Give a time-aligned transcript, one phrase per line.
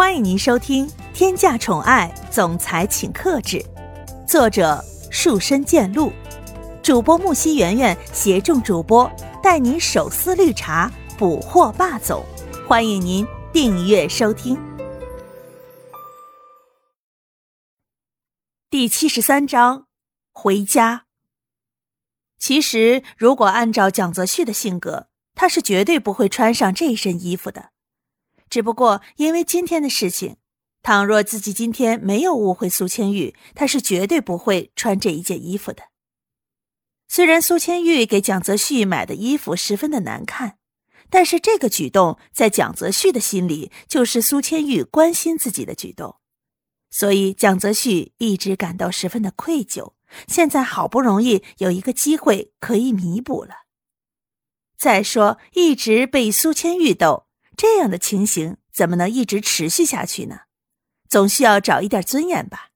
[0.00, 3.58] 欢迎您收听《天价宠爱总裁请克制》，
[4.26, 6.10] 作者树深见鹿，
[6.82, 12.24] 主播木西圆圆携众主播带您手撕绿茶，捕获霸总。
[12.66, 14.58] 欢迎您订阅收听。
[18.70, 19.86] 第七十三章，
[20.32, 21.04] 回家。
[22.38, 27.72] 其实，如果按照蒋泽旭的性格，他是绝对不会穿上这身衣服的。
[28.50, 30.36] 只不过因为今天的事情，
[30.82, 35.84] 倘若自己今天没有误会苏千玉，他是绝对不会穿这一件衣服的。
[37.08, 40.58] 虽然苏千玉给蒋泽旭买的衣服十分的难看，
[41.08, 46.16] 但是这个举动在蒋泽旭的心里就是苏千玉关心自己的举动，
[46.90, 49.94] 所以蒋泽旭一直感到十分的愧疚。
[50.26, 53.66] 现在好不容易有一个机会可以弥补了。
[54.76, 57.26] 再说，一直被苏千玉逗。
[57.60, 60.44] 这样的情形怎么能一直持续下去呢？
[61.10, 62.70] 总需要找一点尊严吧。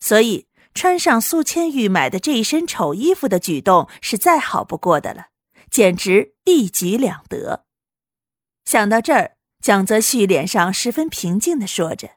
[0.00, 5.28] 所以穿上苏千玉买的这一身丑衣服的举动是再好不过的了，
[5.70, 7.64] 简直一举两得。
[8.64, 12.16] 想到这儿，蒋泽旭脸上十分平静的说着：“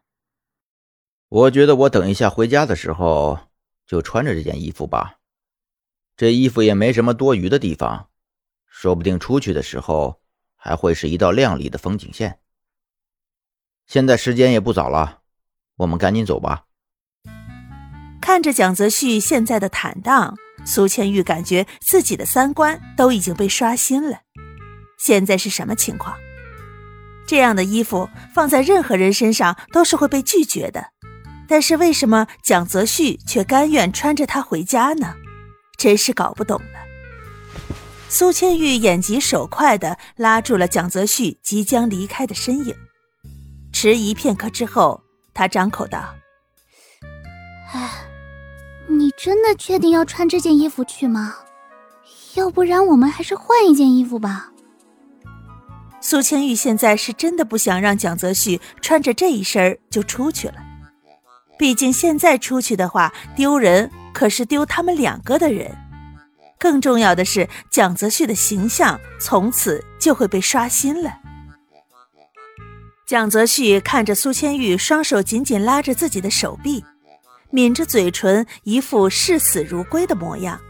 [1.30, 3.38] 我觉得我等一下回家的时候
[3.86, 5.20] 就穿着这件衣服吧，
[6.18, 8.10] 这衣服也没什么多余的地方，
[8.66, 10.20] 说不定出去的时候。”
[10.64, 12.38] 还会是一道亮丽的风景线。
[13.88, 15.22] 现在时间也不早了，
[15.78, 16.66] 我们赶紧走吧。
[18.22, 24.20] 看着蒋泽旭现在的坦荡，苏千玉感觉自己的三观都已经被刷新了。
[25.00, 26.16] 现在是什么情况？
[27.26, 30.92] 这样的衣服放在任何人身上都是会被拒绝的，
[31.48, 35.16] 但是为什么蒋泽旭却甘愿穿着它回家呢？
[35.78, 36.91] 真是搞不懂了。
[38.12, 42.76] 苏千玉眼疾手快地拉住了蒋泽旭即将离开的身影，
[43.72, 45.02] 迟疑片刻之后，
[45.34, 46.14] 他张口道
[47.72, 47.90] ：“哎，
[48.90, 51.36] 你真的确定要穿这件衣服去吗？
[52.34, 54.52] 要不然我们还是换一件衣服吧。”
[56.02, 60.56] 苏千玉现在是真的不想让蒋泽旭穿着这一身就出去了，
[61.58, 65.74] 毕竟现在出去的话丢人，可是丢他们两个的人。
[66.62, 71.12] 更重要的是，蒋泽旭的形象从此就会被刷新了。
[73.08, 76.86] 蒋泽旭看着苏千玉双手紧紧拉着自己的手臂，
[77.50, 80.62] 抿着嘴唇，一副视死如归的模样，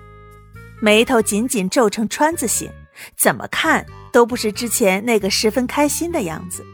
[0.79, 2.71] 眉头紧紧皱成川字形，
[3.17, 6.65] 怎么看都不是之前那个十分开心的样子。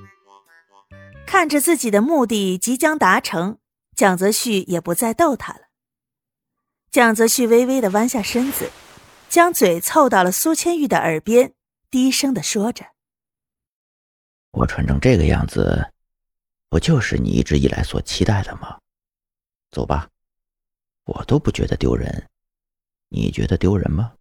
[1.25, 3.57] 看着自己的目的即将达成，
[3.95, 5.61] 蒋泽旭也不再逗他了。
[6.91, 8.69] 蒋泽旭微微的弯下身子。
[9.29, 11.53] 将嘴凑到了苏千玉的耳边，
[11.89, 12.85] 低声的说着
[14.51, 15.91] ：“我穿成这个样子，
[16.69, 18.79] 不就是你一直以来所期待的吗？
[19.71, 20.09] 走吧，
[21.05, 22.29] 我都不觉得丢人，
[23.09, 24.13] 你觉得丢人吗？”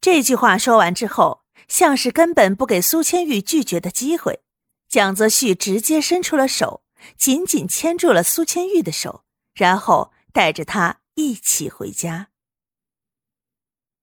[0.00, 4.40] 这句话说完之后，像是根本不给苏千玉拒绝的机会，
[4.88, 6.82] 蒋泽旭直接伸出了手，
[7.16, 9.24] 紧紧牵住了苏千玉的手，
[9.54, 12.28] 然后带着她一起回家。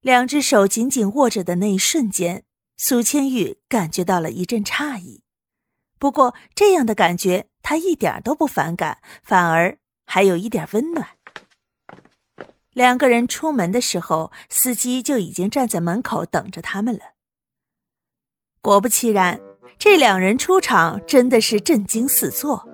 [0.05, 2.43] 两只手紧紧握着的那一瞬间，
[2.77, 5.23] 苏千玉感觉到了一阵诧异。
[5.97, 11.07] 不过，这样的感觉他一点都不反感，反而还有一点温暖。
[12.73, 17.13] 两个人出门的时候，司机就已经站在门口等着他们了。
[18.61, 19.41] 果不其然，
[19.79, 22.69] 这两人出场真的是震惊四座，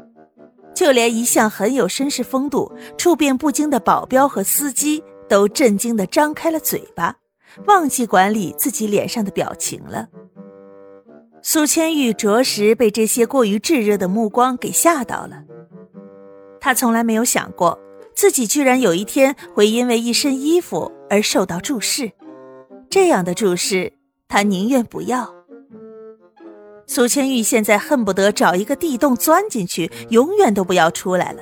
[0.76, 7.20] 就连一向很有绅士风度、处变不惊的保镖和司机都震惊的张开了嘴巴。
[7.66, 10.08] 忘记管理自己脸上的表情了。
[11.42, 15.44] 苏千玉着实被这些过于炙热的目光给吓到了。
[16.60, 17.80] 他从来没有想过，
[18.14, 22.12] 自己居然有一天会因为一身衣服而受到注视。
[22.90, 23.94] 这样的注视，
[24.28, 25.34] 他宁愿不要。
[26.86, 31.42] 苏千玉现在恨不得找一个地洞钻进去，永远都不要出来了，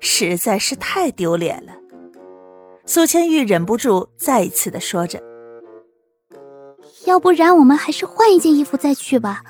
[0.00, 1.72] 实在是太丢脸了。
[2.86, 5.22] 苏千玉忍不住再一次的说着。
[7.06, 9.42] 要不然我们还是换一件衣服再去吧，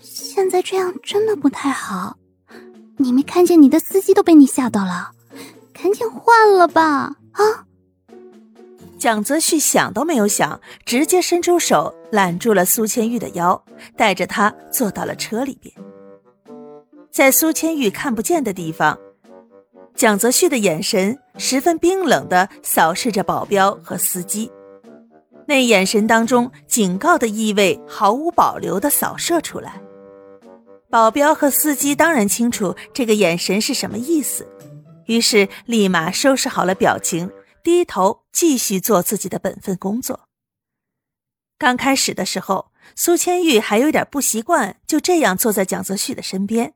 [0.00, 2.16] 现在这样真的不太好。
[2.96, 5.12] 你没看见你的司机都被你吓到了，
[5.72, 7.14] 赶紧换了吧！
[7.32, 7.64] 啊！
[8.98, 13.64] 蒋泽旭想都没有想，直接伸出手揽住了苏千玉的腰，
[13.96, 15.72] 带着她坐到了车里边。
[17.12, 18.98] 在苏千玉看不见的地方，
[19.94, 24.50] 蒋泽旭的眼神十分冰冷的扫视着保镖和司机。
[25.48, 29.80] 那眼神当中警告的意味毫无保留的扫射出来。
[30.90, 34.46] 保镖和司机当然清楚这个眼神是什么意思，
[35.06, 37.30] 于是立马收拾好了表情，
[37.64, 40.28] 低头继续做自己的本分工作。
[41.56, 46.74] 刚开始的时候，苏千玉还有点不习惯，就这样坐在蒋泽旭的身边。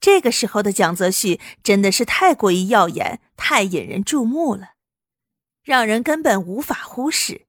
[0.00, 4.70] 这个时候的蒋泽旭真的是太过于耀眼，太引人注目了，
[5.62, 7.43] 让人根本无法忽视。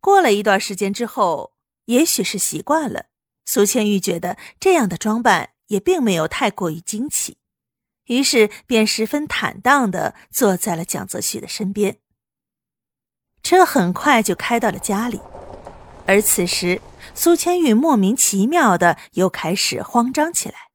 [0.00, 1.52] 过了一段时间之后，
[1.84, 3.06] 也许是习惯了，
[3.44, 7.38] 苏千玉觉得这样的装扮也并没有太过于惊奇，
[8.06, 11.98] 于是便十分坦荡的坐在了蒋泽旭的身边。
[13.42, 15.20] 车很快就开到了家里，
[16.06, 16.80] 而此时
[17.14, 20.70] 苏千玉莫名其妙的又开始慌张起来。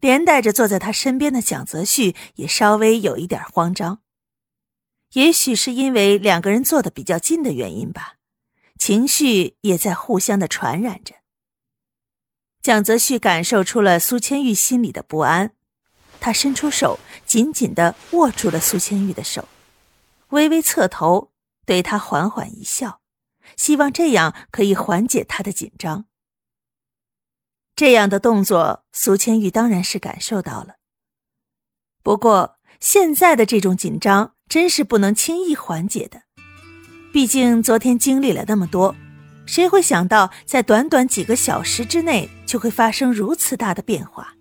[0.00, 4.00] 连带着坐在他身边的蒋泽旭也稍微有一点慌张，
[5.12, 8.14] 也许是因为两个人坐的比较近的原因吧，
[8.80, 11.16] 情绪也在互相的传染着。
[12.62, 15.54] 蒋泽旭感受出了苏千玉心里的不安，
[16.18, 19.46] 他伸出手，紧紧的握住了苏千玉的手，
[20.30, 21.30] 微微侧头，
[21.66, 23.02] 对他缓缓一笑，
[23.54, 26.06] 希望这样可以缓解他的紧张。
[27.76, 30.76] 这样的动作，苏千玉当然是感受到了。
[32.02, 36.22] 不过，现在的这种紧张真是不能轻易缓解的。
[37.12, 38.94] 毕竟昨天经历了那么多，
[39.46, 44.34] 谁会想到在短短几个小时之内就会发生如此大的变化？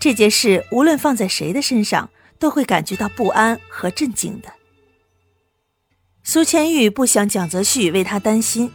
[0.00, 2.08] 这件事无论放在谁的身上，
[2.38, 4.52] 都会感觉到不安和震惊的。
[6.22, 8.70] 苏千玉不想蒋泽旭为他担心，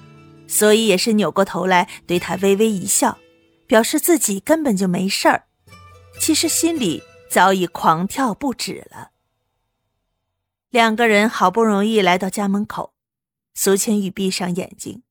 [0.48, 3.18] 所以也是扭过头来对他微微一笑。
[3.66, 5.46] 表示自己根本就没事儿，
[6.20, 7.02] 其实心里
[7.32, 9.13] 早已狂跳不止了。
[10.74, 12.96] 两个人好不容易来到家门口，
[13.54, 15.04] 苏千玉闭上眼睛，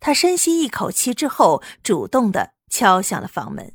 [0.00, 3.72] 他深吸一口气之后，主动的敲响了房门。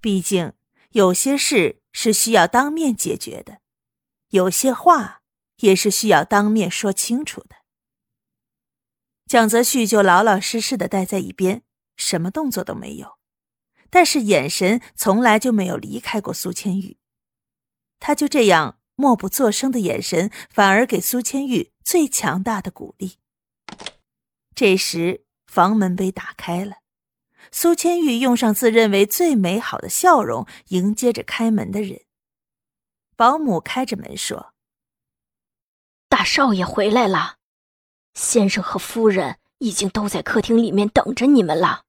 [0.00, 0.54] 毕竟
[0.92, 3.58] 有些事是需要当面解决的，
[4.30, 5.20] 有些话
[5.58, 7.56] 也是需要当面说清楚的。
[9.26, 11.64] 蒋泽旭就老老实实的待在一边。
[11.98, 13.18] 什么动作都没有，
[13.90, 16.96] 但是眼神从来就没有离开过苏千玉。
[18.00, 23.18] 他就这样默不作声的眼神，反而给苏千玉最强大的鼓励。
[24.54, 26.76] 这时，房门被打开了，
[27.50, 32.02] 苏千玉用上自认为最美好的笑容迎接着开门的人。
[33.16, 34.54] 保姆开着门说
[36.08, 37.36] ：“大少爷回来了，
[38.14, 41.84] 先生和夫人。”已经都在客厅里面等着你们了，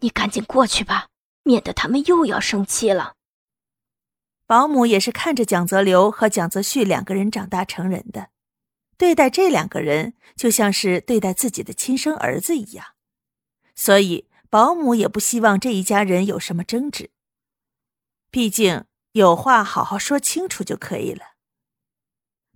[0.00, 1.08] 你赶紧过去吧，
[1.44, 3.14] 免得他们又要生气了。
[4.50, 8.30] 保姆也是看着蒋泽流和蒋泽旭两个人长大成人的，
[8.98, 12.84] 对待这两个人就像是对待自己的亲生儿子一样，
[13.76, 17.10] 所以保姆也不希望这一家人有什么争执。
[18.32, 21.22] 毕竟有话好好说清楚就可以了。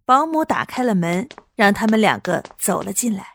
[0.04, 3.32] 保姆打开了门，让他们两个走了进来。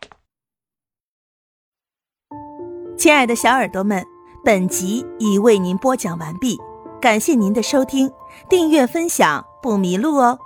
[2.98, 4.04] 亲爱的小耳朵们，
[4.44, 6.58] 本集已为您播讲完毕，
[7.00, 8.12] 感谢您的收听，
[8.48, 10.38] 订阅分享不迷路哦。